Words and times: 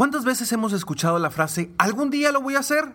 ¿Cuántas 0.00 0.24
veces 0.24 0.50
hemos 0.52 0.72
escuchado 0.72 1.18
la 1.18 1.28
frase, 1.28 1.72
algún 1.76 2.08
día 2.08 2.32
lo 2.32 2.40
voy 2.40 2.54
a 2.54 2.60
hacer? 2.60 2.94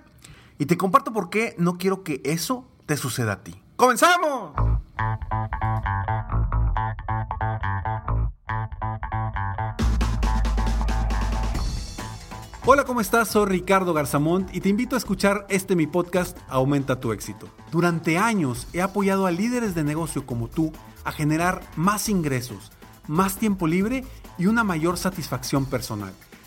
Y 0.57 0.65
te 0.65 0.75
comparto 0.75 1.13
por 1.13 1.29
qué 1.29 1.53
no 1.59 1.77
quiero 1.77 2.01
que 2.01 2.19
eso 2.25 2.67
te 2.87 2.97
suceda 2.97 3.33
a 3.33 3.43
ti. 3.43 3.61
¡Comenzamos! 3.75 4.55
Hola, 12.65 12.85
¿cómo 12.85 13.01
estás? 13.01 13.27
Soy 13.27 13.45
Ricardo 13.49 13.93
Garzamont 13.93 14.51
y 14.51 14.59
te 14.59 14.69
invito 14.69 14.95
a 14.95 14.97
escuchar 14.97 15.45
este 15.47 15.75
mi 15.75 15.85
podcast 15.85 16.35
Aumenta 16.47 16.99
tu 16.99 17.11
éxito. 17.11 17.47
Durante 17.71 18.17
años 18.17 18.67
he 18.73 18.81
apoyado 18.81 19.27
a 19.27 19.31
líderes 19.31 19.75
de 19.75 19.83
negocio 19.83 20.25
como 20.25 20.47
tú 20.47 20.73
a 21.03 21.11
generar 21.11 21.61
más 21.75 22.09
ingresos, 22.09 22.71
más 23.05 23.37
tiempo 23.37 23.67
libre 23.67 24.03
y 24.39 24.47
una 24.47 24.63
mayor 24.63 24.97
satisfacción 24.97 25.67
personal. 25.67 26.15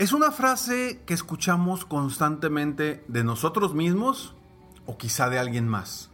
Es 0.00 0.14
una 0.14 0.30
frase 0.32 1.02
que 1.04 1.12
escuchamos 1.12 1.84
constantemente 1.84 3.04
de 3.06 3.22
nosotros 3.22 3.74
mismos 3.74 4.34
o 4.86 4.96
quizá 4.96 5.28
de 5.28 5.38
alguien 5.38 5.68
más. 5.68 6.08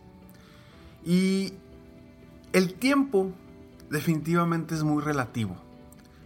Y 1.05 1.53
el 2.53 2.75
tiempo 2.75 3.31
definitivamente 3.89 4.75
es 4.75 4.83
muy 4.83 5.05
relativo. 5.05 5.57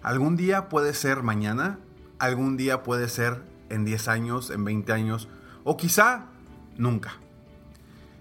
Algún 0.02 0.38
día 0.38 0.70
puede 0.70 0.94
ser 0.94 1.22
mañana, 1.22 1.78
algún 2.18 2.56
día 2.56 2.82
puede 2.82 3.10
ser 3.10 3.42
en 3.68 3.84
10 3.84 4.08
años, 4.08 4.48
en 4.48 4.64
20 4.64 4.94
años, 4.94 5.28
o 5.62 5.76
quizá 5.76 6.28
nunca. 6.78 7.12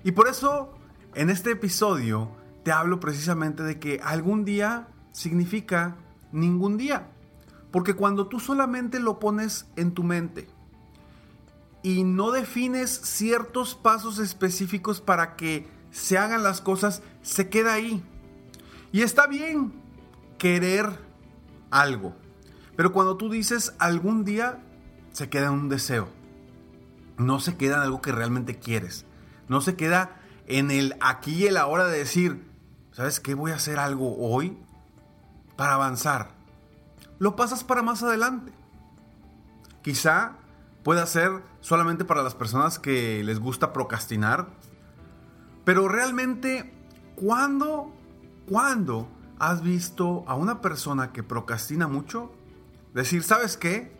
Y 0.03 0.11
por 0.11 0.27
eso, 0.27 0.77
en 1.15 1.29
este 1.29 1.51
episodio, 1.51 2.29
te 2.63 2.73
hablo 2.73 2.99
precisamente 2.99 3.63
de 3.63 3.79
que 3.79 4.01
algún 4.03 4.43
día 4.43 4.89
significa 5.13 5.95
ningún 6.33 6.75
día. 6.75 7.07
Porque 7.71 7.93
cuando 7.93 8.27
tú 8.27 8.39
solamente 8.39 8.99
lo 8.99 9.19
pones 9.19 9.67
en 9.75 9.93
tu 9.93 10.03
mente 10.03 10.47
y 11.83 12.03
no 12.03 12.31
defines 12.31 12.89
ciertos 12.89 13.75
pasos 13.75 14.19
específicos 14.19 15.01
para 15.01 15.35
que 15.35 15.67
se 15.91 16.17
hagan 16.17 16.43
las 16.43 16.61
cosas, 16.61 17.01
se 17.21 17.49
queda 17.49 17.73
ahí. 17.73 18.03
Y 18.91 19.01
está 19.01 19.27
bien 19.27 19.73
querer 20.37 20.99
algo. 21.69 22.15
Pero 22.75 22.91
cuando 22.91 23.17
tú 23.17 23.29
dices 23.29 23.75
algún 23.77 24.23
día, 24.23 24.63
se 25.11 25.29
queda 25.29 25.47
en 25.47 25.53
un 25.53 25.69
deseo. 25.69 26.09
No 27.17 27.39
se 27.39 27.57
queda 27.57 27.75
en 27.75 27.81
algo 27.81 28.01
que 28.01 28.11
realmente 28.11 28.57
quieres. 28.57 29.05
No 29.47 29.61
se 29.61 29.75
queda 29.75 30.21
en 30.47 30.71
el 30.71 30.95
aquí 31.01 31.33
y 31.33 31.47
el 31.47 31.57
ahora 31.57 31.85
de 31.85 31.97
decir, 31.97 32.49
¿sabes 32.91 33.19
qué? 33.19 33.35
Voy 33.35 33.51
a 33.51 33.55
hacer 33.55 33.79
algo 33.79 34.17
hoy 34.17 34.57
para 35.55 35.73
avanzar. 35.73 36.38
Lo 37.19 37.35
pasas 37.35 37.63
para 37.63 37.83
más 37.83 38.01
adelante. 38.01 38.51
Quizá 39.81 40.37
pueda 40.83 41.05
ser 41.05 41.43
solamente 41.61 42.05
para 42.05 42.23
las 42.23 42.35
personas 42.35 42.79
que 42.79 43.23
les 43.23 43.39
gusta 43.39 43.73
procrastinar. 43.73 44.49
Pero 45.65 45.87
realmente, 45.87 46.73
¿cuándo, 47.15 47.93
cuándo 48.47 49.07
¿Has 49.39 49.63
visto 49.63 50.25
a 50.27 50.35
una 50.35 50.61
persona 50.61 51.13
que 51.13 51.23
procrastina 51.23 51.87
mucho? 51.87 52.29
Decir, 52.93 53.23
¿sabes 53.23 53.55
qué? 53.55 53.97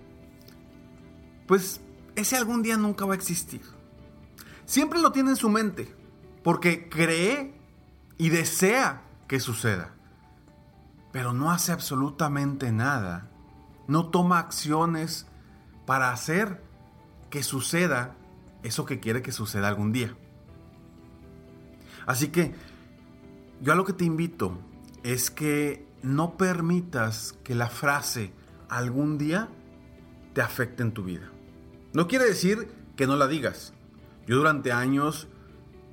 Pues 1.48 1.80
ese 2.16 2.36
algún 2.36 2.62
día 2.62 2.76
nunca 2.76 3.06
va 3.06 3.14
a 3.14 3.16
existir. 3.16 3.62
Siempre 4.66 5.00
lo 5.00 5.14
tiene 5.14 5.32
en 5.32 5.36
su 5.38 5.50
mente, 5.50 5.96
porque 6.44 6.90
cree 6.90 7.54
y 8.18 8.30
desea 8.30 9.02
que 9.30 9.40
suceda, 9.40 9.96
pero 11.12 11.34
no 11.34 11.52
hace 11.52 11.72
absolutamente 11.72 12.72
nada. 12.72 13.30
No 13.88 14.08
toma 14.08 14.40
acciones 14.40 15.26
para 15.86 16.12
hacer 16.12 16.64
que 17.30 17.44
suceda 17.44 18.16
eso 18.64 18.86
que 18.86 19.00
quiere 19.00 19.22
que 19.22 19.32
suceda 19.32 19.68
algún 19.68 19.92
día. 19.92 20.16
Así 22.06 22.30
que 22.30 22.54
yo 23.62 23.74
a 23.74 23.76
lo 23.76 23.86
que 23.86 23.94
te 23.94 24.06
invito 24.06 24.58
es 25.04 25.32
que 25.32 25.88
no 26.02 26.38
permitas 26.38 27.36
que 27.44 27.56
la 27.56 27.70
frase 27.70 28.34
algún 28.70 29.18
día 29.18 29.50
te 30.34 30.42
afecte 30.42 30.84
en 30.84 30.94
tu 30.94 31.04
vida. 31.04 31.30
No 31.94 32.08
quiere 32.08 32.26
decir 32.26 32.72
que 32.96 33.08
no 33.08 33.16
la 33.16 33.28
digas. 33.28 33.74
Yo 34.28 34.38
durante 34.38 34.72
años 34.72 35.28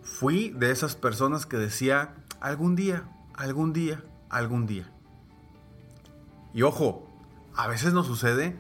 fui 0.03 0.50
de 0.50 0.71
esas 0.71 0.94
personas 0.94 1.47
que 1.47 1.56
decía 1.56 2.15
algún 2.41 2.77
día, 2.77 3.09
algún 3.34 3.72
día, 3.72 4.04
algún 4.28 4.66
día. 4.66 4.93
Y 6.56 6.62
ojo, 6.62 7.06
a 7.54 7.68
veces 7.68 7.92
nos 7.92 8.06
sucede 8.06 8.56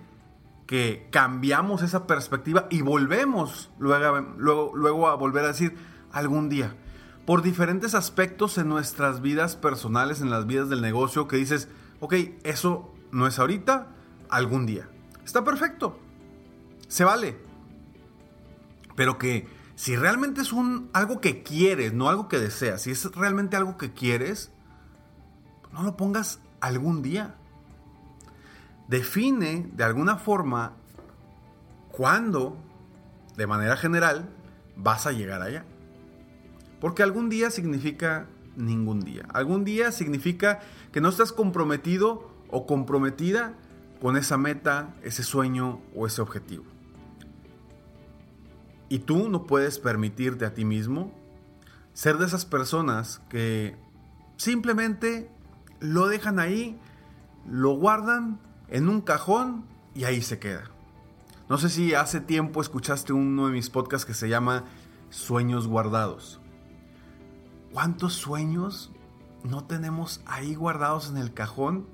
que 0.66 1.08
cambiamos 1.10 1.82
esa 1.82 2.06
perspectiva 2.06 2.66
y 2.68 2.82
volvemos 2.82 3.70
luego, 3.78 5.08
a 5.08 5.14
volver 5.14 5.44
a 5.44 5.48
decir 5.48 5.78
algún 6.12 6.50
día 6.50 6.76
por 7.24 7.40
diferentes 7.40 7.94
aspectos 7.94 8.58
en 8.58 8.68
nuestras 8.68 9.22
vidas 9.22 9.56
personales, 9.56 10.20
en 10.20 10.28
las 10.28 10.46
vidas 10.46 10.68
del 10.68 10.82
negocio, 10.82 11.26
que 11.26 11.38
dices, 11.38 11.70
ok, 12.00 12.12
eso 12.44 12.92
no 13.12 13.26
es 13.26 13.38
ahorita, 13.38 13.86
algún 14.28 14.66
día. 14.66 14.90
Está 15.24 15.42
perfecto. 15.42 15.98
Se 16.88 17.02
vale. 17.02 17.38
Pero 18.94 19.16
que 19.16 19.48
si 19.74 19.96
realmente 19.96 20.42
es 20.42 20.52
un, 20.52 20.90
algo 20.92 21.22
que 21.22 21.42
quieres, 21.42 21.94
no 21.94 22.10
algo 22.10 22.28
que 22.28 22.38
deseas, 22.38 22.82
si 22.82 22.90
es 22.90 23.10
realmente 23.14 23.56
algo 23.56 23.78
que 23.78 23.94
quieres, 23.94 24.52
no 25.72 25.82
lo 25.82 25.96
pongas 25.96 26.40
algún 26.60 27.00
día. 27.00 27.36
Define 28.88 29.68
de 29.72 29.84
alguna 29.84 30.16
forma 30.16 30.76
cuándo, 31.90 32.56
de 33.36 33.46
manera 33.46 33.76
general, 33.76 34.28
vas 34.76 35.06
a 35.06 35.12
llegar 35.12 35.42
allá. 35.42 35.64
Porque 36.80 37.02
algún 37.02 37.28
día 37.28 37.50
significa 37.50 38.26
ningún 38.56 39.00
día. 39.00 39.26
Algún 39.32 39.64
día 39.64 39.92
significa 39.92 40.60
que 40.92 41.00
no 41.00 41.08
estás 41.08 41.32
comprometido 41.32 42.30
o 42.50 42.66
comprometida 42.66 43.54
con 44.00 44.16
esa 44.16 44.36
meta, 44.36 44.94
ese 45.02 45.22
sueño 45.22 45.80
o 45.94 46.06
ese 46.06 46.20
objetivo. 46.20 46.64
Y 48.88 49.00
tú 49.00 49.28
no 49.28 49.46
puedes 49.46 49.78
permitirte 49.78 50.44
a 50.44 50.54
ti 50.54 50.64
mismo 50.64 51.12
ser 51.92 52.18
de 52.18 52.26
esas 52.26 52.44
personas 52.44 53.20
que 53.28 53.76
simplemente 54.36 55.30
lo 55.80 56.06
dejan 56.08 56.38
ahí, 56.38 56.78
lo 57.48 57.70
guardan 57.70 58.38
en 58.68 58.88
un 58.88 59.00
cajón 59.00 59.64
y 59.94 60.04
ahí 60.04 60.22
se 60.22 60.38
queda. 60.38 60.64
No 61.48 61.58
sé 61.58 61.68
si 61.68 61.94
hace 61.94 62.20
tiempo 62.20 62.60
escuchaste 62.60 63.12
uno 63.12 63.46
de 63.46 63.52
mis 63.52 63.70
podcasts 63.70 64.04
que 64.04 64.14
se 64.14 64.28
llama 64.28 64.64
Sueños 65.10 65.68
Guardados. 65.68 66.40
¿Cuántos 67.72 68.14
sueños 68.14 68.90
no 69.44 69.64
tenemos 69.64 70.22
ahí 70.26 70.54
guardados 70.54 71.08
en 71.08 71.18
el 71.18 71.32
cajón 71.32 71.86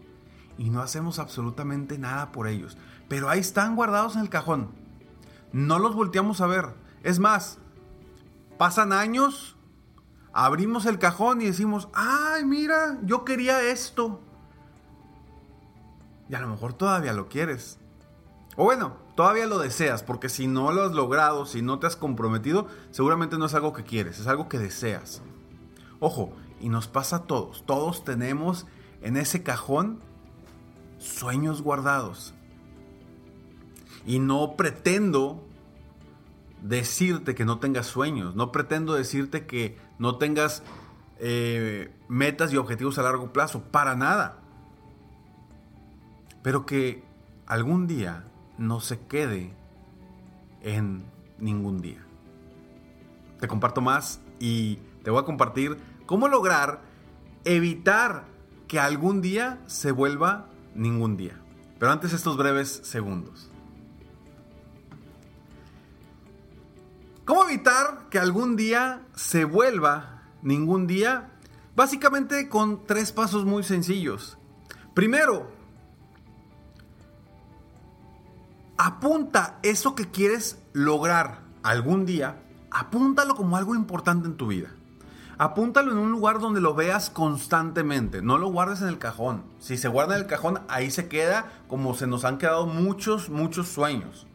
y 0.56 0.70
no 0.70 0.80
hacemos 0.80 1.18
absolutamente 1.18 1.98
nada 1.98 2.32
por 2.32 2.48
ellos? 2.48 2.78
Pero 3.08 3.28
ahí 3.28 3.40
están 3.40 3.76
guardados 3.76 4.14
en 4.14 4.22
el 4.22 4.30
cajón. 4.30 4.70
No 5.52 5.78
los 5.78 5.94
volteamos 5.94 6.40
a 6.40 6.46
ver. 6.46 6.74
Es 7.02 7.18
más, 7.18 7.58
pasan 8.56 8.92
años, 8.92 9.56
abrimos 10.32 10.86
el 10.86 10.98
cajón 10.98 11.42
y 11.42 11.46
decimos, 11.46 11.88
ay, 11.92 12.44
mira, 12.44 12.98
yo 13.02 13.24
quería 13.24 13.60
esto. 13.62 14.22
Y 16.32 16.34
a 16.34 16.40
lo 16.40 16.48
mejor 16.48 16.72
todavía 16.72 17.12
lo 17.12 17.28
quieres. 17.28 17.78
O 18.56 18.64
bueno, 18.64 18.96
todavía 19.16 19.44
lo 19.44 19.58
deseas, 19.58 20.02
porque 20.02 20.30
si 20.30 20.46
no 20.46 20.72
lo 20.72 20.82
has 20.82 20.92
logrado, 20.92 21.44
si 21.44 21.60
no 21.60 21.78
te 21.78 21.86
has 21.86 21.94
comprometido, 21.94 22.68
seguramente 22.90 23.36
no 23.36 23.44
es 23.44 23.54
algo 23.54 23.74
que 23.74 23.84
quieres, 23.84 24.18
es 24.18 24.26
algo 24.26 24.48
que 24.48 24.58
deseas. 24.58 25.20
Ojo, 26.00 26.32
y 26.58 26.70
nos 26.70 26.88
pasa 26.88 27.16
a 27.16 27.22
todos. 27.24 27.66
Todos 27.66 28.02
tenemos 28.02 28.66
en 29.02 29.18
ese 29.18 29.42
cajón 29.42 30.00
sueños 30.98 31.60
guardados. 31.60 32.32
Y 34.06 34.18
no 34.18 34.56
pretendo 34.56 35.46
decirte 36.62 37.34
que 37.34 37.44
no 37.44 37.58
tengas 37.58 37.88
sueños. 37.88 38.34
No 38.36 38.52
pretendo 38.52 38.94
decirte 38.94 39.44
que 39.44 39.76
no 39.98 40.16
tengas 40.16 40.62
eh, 41.18 41.94
metas 42.08 42.54
y 42.54 42.56
objetivos 42.56 42.96
a 42.96 43.02
largo 43.02 43.34
plazo. 43.34 43.64
Para 43.64 43.96
nada. 43.96 44.41
Pero 46.42 46.66
que 46.66 47.04
algún 47.46 47.86
día 47.86 48.24
no 48.58 48.80
se 48.80 49.00
quede 49.06 49.54
en 50.60 51.04
ningún 51.38 51.80
día. 51.80 52.04
Te 53.40 53.48
comparto 53.48 53.80
más 53.80 54.20
y 54.38 54.76
te 55.02 55.10
voy 55.10 55.20
a 55.20 55.24
compartir 55.24 55.76
cómo 56.06 56.28
lograr 56.28 56.82
evitar 57.44 58.26
que 58.68 58.78
algún 58.78 59.20
día 59.20 59.60
se 59.66 59.92
vuelva 59.92 60.48
ningún 60.74 61.16
día. 61.16 61.40
Pero 61.78 61.92
antes 61.92 62.12
estos 62.12 62.36
breves 62.36 62.80
segundos. 62.84 63.50
¿Cómo 67.24 67.44
evitar 67.44 68.08
que 68.10 68.18
algún 68.18 68.56
día 68.56 69.02
se 69.14 69.44
vuelva 69.44 70.22
ningún 70.42 70.86
día? 70.86 71.30
Básicamente 71.76 72.48
con 72.48 72.84
tres 72.84 73.12
pasos 73.12 73.44
muy 73.44 73.62
sencillos. 73.62 74.38
Primero, 74.94 75.51
apunta 78.76 79.58
eso 79.62 79.94
que 79.94 80.10
quieres 80.10 80.58
lograr 80.72 81.42
algún 81.62 82.06
día, 82.06 82.42
apúntalo 82.70 83.34
como 83.34 83.56
algo 83.56 83.74
importante 83.74 84.26
en 84.26 84.36
tu 84.36 84.48
vida. 84.48 84.70
Apúntalo 85.38 85.92
en 85.92 85.98
un 85.98 86.12
lugar 86.12 86.38
donde 86.38 86.60
lo 86.60 86.74
veas 86.74 87.10
constantemente, 87.10 88.22
no 88.22 88.38
lo 88.38 88.48
guardes 88.48 88.82
en 88.82 88.88
el 88.88 88.98
cajón. 88.98 89.44
Si 89.58 89.76
se 89.76 89.88
guarda 89.88 90.14
en 90.14 90.22
el 90.22 90.26
cajón, 90.28 90.60
ahí 90.68 90.90
se 90.90 91.08
queda 91.08 91.50
como 91.68 91.94
se 91.94 92.06
nos 92.06 92.24
han 92.24 92.38
quedado 92.38 92.66
muchos, 92.66 93.28
muchos 93.28 93.68
sueños. 93.68 94.26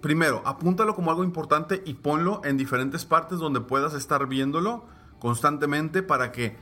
Primero, 0.00 0.42
apúntalo 0.44 0.94
como 0.94 1.10
algo 1.10 1.24
importante 1.24 1.82
y 1.84 1.94
ponlo 1.94 2.40
en 2.44 2.56
diferentes 2.56 3.04
partes 3.04 3.38
donde 3.38 3.60
puedas 3.60 3.94
estar 3.94 4.26
viéndolo 4.26 4.84
constantemente 5.18 6.02
para 6.02 6.30
que 6.30 6.56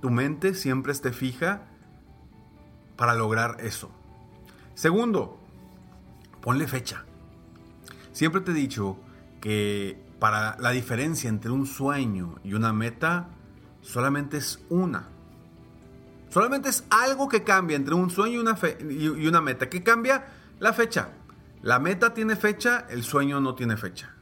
tu 0.00 0.10
mente 0.10 0.54
siempre 0.54 0.92
esté 0.92 1.12
fija 1.12 1.62
para 2.96 3.14
lograr 3.14 3.56
eso. 3.60 3.90
Segundo, 4.78 5.40
ponle 6.40 6.68
fecha. 6.68 7.04
Siempre 8.12 8.42
te 8.42 8.52
he 8.52 8.54
dicho 8.54 8.96
que 9.40 10.00
para 10.20 10.56
la 10.60 10.70
diferencia 10.70 11.28
entre 11.28 11.50
un 11.50 11.66
sueño 11.66 12.36
y 12.44 12.54
una 12.54 12.72
meta 12.72 13.26
solamente 13.82 14.36
es 14.36 14.64
una. 14.70 15.08
Solamente 16.28 16.68
es 16.68 16.84
algo 16.90 17.28
que 17.28 17.42
cambia 17.42 17.76
entre 17.76 17.94
un 17.94 18.08
sueño 18.08 18.36
y 18.36 18.38
una, 18.38 18.56
y 18.88 19.26
una 19.26 19.40
meta. 19.40 19.68
¿Qué 19.68 19.82
cambia? 19.82 20.26
La 20.60 20.72
fecha. 20.72 21.08
La 21.60 21.80
meta 21.80 22.14
tiene 22.14 22.36
fecha, 22.36 22.86
el 22.88 23.02
sueño 23.02 23.40
no 23.40 23.56
tiene 23.56 23.76
fecha. 23.76 24.14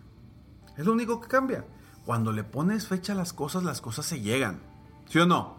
Es 0.79 0.87
lo 0.87 0.95
único 0.95 1.21
que 1.21 1.29
cambia. 1.29 1.67
Cuando 2.07 2.33
le 2.33 2.45
pones 2.45 2.87
fecha 2.87 3.13
a 3.13 3.17
las 3.17 3.35
cosas, 3.35 3.63
las 3.63 3.83
cosas 3.83 4.07
se 4.07 4.23
llegan. 4.23 4.63
¿Sí 5.07 5.19
o 5.19 5.27
no? 5.27 5.59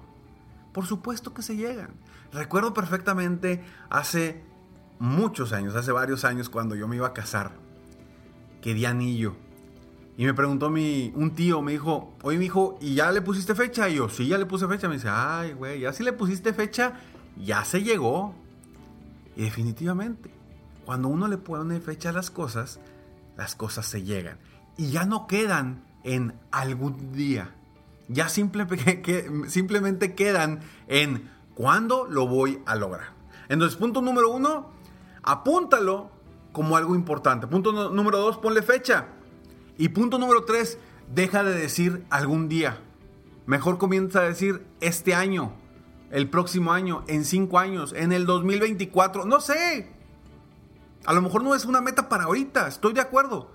Por 0.74 0.88
supuesto 0.88 1.36
que 1.36 1.44
se 1.44 1.56
llegan. 1.56 1.92
Recuerdo 2.32 2.74
perfectamente 2.74 3.64
hace 3.92 4.57
muchos 5.00 5.54
años, 5.54 5.76
hace 5.76 5.92
varios 5.92 6.26
años, 6.26 6.50
cuando 6.50 6.76
yo 6.76 6.88
me 6.88 6.96
iba 6.96 7.08
a 7.08 7.14
casar, 7.14 7.52
que 8.62 8.74
di 8.74 8.86
anillo. 8.86 9.36
Y 10.18 10.26
me 10.26 10.34
preguntó 10.34 10.70
mi, 10.70 11.12
un 11.16 11.36
tío, 11.36 11.62
me 11.62 11.74
dijo, 11.74 12.16
oye, 12.24 12.40
mi 12.40 12.46
hijo, 12.46 12.78
¿y 12.82 12.96
ya 12.96 13.12
le 13.12 13.22
pusiste 13.22 13.54
fecha? 13.54 13.88
Y 13.88 13.96
yo, 13.96 14.10
sí, 14.10 14.28
ya 14.28 14.38
le 14.40 14.48
puse 14.48 14.68
fecha. 14.68 14.88
Me 14.88 14.96
dice, 14.96 15.10
ay, 15.12 15.54
güey, 15.54 15.82
ya 15.82 15.94
si 15.94 16.04
le 16.04 16.12
pusiste 16.12 16.54
fecha, 16.54 16.94
ya 17.36 17.64
se 17.64 17.84
llegó. 17.84 18.34
Y 19.36 19.44
definitivamente, 19.44 20.32
cuando 20.86 21.08
uno 21.10 21.28
le 21.28 21.38
pone 21.38 21.80
fecha 21.80 22.10
a 22.10 22.14
las 22.14 22.32
cosas, 22.32 22.80
las 23.36 23.56
cosas 23.56 23.86
se 23.86 24.02
llegan. 24.02 24.40
Y 24.76 24.90
ya 24.90 25.06
no 25.06 25.28
quedan 25.28 25.84
en 26.04 26.34
algún 26.52 27.12
día. 27.14 27.54
Ya 28.08 28.28
simplemente 29.48 30.16
quedan 30.16 30.62
en 30.88 31.30
cuándo 31.54 32.08
lo 32.10 32.28
voy 32.28 32.60
a 32.66 32.76
lograr. 32.76 33.10
Entonces, 33.50 33.78
punto 33.78 34.02
número 34.02 34.32
uno, 34.32 34.72
apúntalo 35.28 36.10
como 36.54 36.78
algo 36.78 36.96
importante. 36.96 37.48
Punto 37.48 37.92
número 37.92 38.18
dos, 38.18 38.38
ponle 38.38 38.62
fecha. 38.62 39.08
Y 39.78 39.90
punto 39.90 40.18
número 40.18 40.46
tres, 40.46 40.80
deja 41.14 41.44
de 41.44 41.54
decir 41.54 42.06
algún 42.10 42.48
día. 42.48 42.80
Mejor 43.46 43.78
comienza 43.78 44.22
a 44.22 44.24
decir 44.24 44.66
este 44.80 45.14
año, 45.14 45.52
el 46.12 46.30
próximo 46.30 46.72
año, 46.72 47.04
en 47.08 47.26
cinco 47.26 47.60
años, 47.60 47.94
en 47.94 48.14
el 48.14 48.26
2024, 48.26 49.26
no 49.26 49.42
sé. 49.42 49.92
A 51.06 51.14
lo 51.14 51.22
mejor 51.22 51.44
no 51.44 51.54
es 51.54 51.66
una 51.66 51.82
meta 51.82 52.08
para 52.08 52.24
ahorita, 52.24 52.68
estoy 52.68 52.94
de 52.94 53.02
acuerdo. 53.02 53.52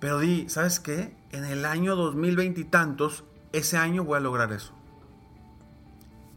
Pero 0.00 0.18
di, 0.18 0.48
¿sabes 0.48 0.80
qué? 0.80 1.14
En 1.30 1.44
el 1.44 1.66
año 1.66 1.94
2020 1.94 2.62
y 2.62 2.64
tantos, 2.64 3.24
ese 3.52 3.76
año 3.76 4.02
voy 4.02 4.16
a 4.16 4.20
lograr 4.20 4.50
eso. 4.52 4.72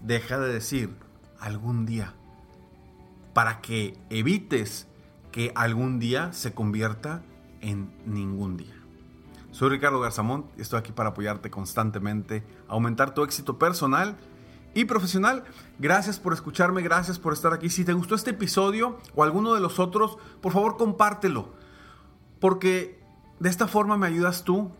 Deja 0.02 0.38
de 0.38 0.54
decir 0.54 0.96
algún 1.40 1.86
día 1.86 2.14
para 3.36 3.60
que 3.60 3.98
evites 4.10 4.88
que 5.34 5.52
algún 5.56 6.00
día 6.00 6.32
se 6.32 6.54
convierta 6.54 7.22
en 7.60 7.94
ningún 8.06 8.56
día. 8.56 8.74
Soy 9.52 9.72
Ricardo 9.72 10.00
Garzamont 10.00 10.46
y 10.58 10.62
estoy 10.62 10.80
aquí 10.80 10.94
para 10.94 11.10
apoyarte 11.10 11.52
constantemente, 11.52 12.48
aumentar 12.70 13.14
tu 13.14 13.24
éxito 13.24 13.60
personal 13.60 14.16
y 14.74 14.86
profesional. 14.86 15.44
Gracias 15.80 16.18
por 16.18 16.32
escucharme, 16.32 16.82
gracias 16.82 17.20
por 17.20 17.34
estar 17.34 17.52
aquí. 17.52 17.70
Si 17.70 17.84
te 17.84 17.92
gustó 17.92 18.16
este 18.16 18.32
episodio 18.32 19.00
o 19.16 19.24
alguno 19.26 19.54
de 19.54 19.60
los 19.60 19.80
otros, 19.80 20.18
por 20.42 20.54
favor 20.54 20.78
compártelo. 20.78 21.52
Porque 22.40 23.04
de 23.42 23.50
esta 23.50 23.68
forma 23.68 23.98
me 23.98 24.08
ayudas 24.08 24.46
tú 24.46 24.72